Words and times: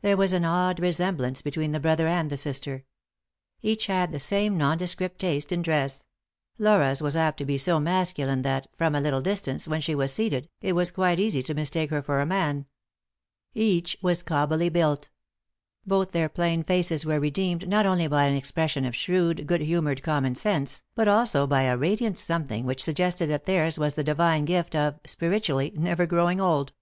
There 0.00 0.16
was 0.16 0.32
an 0.32 0.46
odd 0.46 0.80
resemblance 0.80 1.42
between 1.42 1.72
the 1.72 1.78
brother 1.78 2.06
and 2.06 2.30
the 2.30 2.38
sister. 2.38 2.84
Each 3.60 3.84
had 3.88 4.12
the 4.12 4.18
same 4.18 4.56
nondescript 4.56 5.18
taste 5.18 5.52
in 5.52 5.60
dress— 5.60 6.06
Laura's 6.58 7.02
was 7.02 7.16
apt 7.16 7.36
to 7.36 7.44
be 7.44 7.58
so 7.58 7.78
masculine 7.78 8.40
that, 8.40 8.66
from 8.78 8.94
a 8.94 9.00
little 9.02 9.20
distance, 9.20 9.68
when 9.68 9.82
she 9.82 9.94
was 9.94 10.10
seated, 10.10 10.48
it 10.62 10.72
was 10.72 10.90
quite 10.90 11.20
easy 11.20 11.42
to 11.42 11.52
mistake 11.52 11.90
her 11.90 12.00
for 12.00 12.20
a 12.20 12.24
man. 12.24 12.64
Each 13.52 13.94
was 14.00 14.22
cob 14.22 14.48
bily 14.48 14.72
built. 14.72 15.10
Both 15.86 16.12
their 16.12 16.30
plain 16.30 16.64
faces 16.64 17.04
were 17.04 17.20
redeemed, 17.20 17.68
not 17.68 17.84
only 17.84 18.06
by 18.08 18.24
an 18.24 18.34
expression 18.34 18.86
of 18.86 18.96
shrewd, 18.96 19.46
good 19.46 19.60
humoured, 19.60 20.02
common 20.02 20.34
sense, 20.34 20.82
but 20.94 21.08
also 21.08 21.46
by 21.46 21.64
a 21.64 21.76
radiant 21.76 22.16
something 22.16 22.64
which 22.64 22.82
suggested 22.82 23.26
that 23.26 23.44
theirs 23.44 23.78
was 23.78 23.96
the 23.96 24.02
divine 24.02 24.46
gift 24.46 24.74
of, 24.74 24.98
spiritually, 25.04 25.74
never 25.76 26.06
growing 26.06 26.40
old. 26.40 26.72